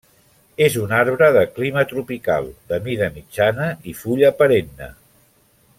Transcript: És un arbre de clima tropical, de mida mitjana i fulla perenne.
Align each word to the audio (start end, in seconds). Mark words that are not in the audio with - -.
És 0.67 0.77
un 0.83 0.93
arbre 0.99 1.27
de 1.35 1.43
clima 1.57 1.83
tropical, 1.91 2.49
de 2.73 2.79
mida 2.87 3.13
mitjana 3.19 3.69
i 3.93 3.95
fulla 4.01 4.33
perenne. 4.41 4.91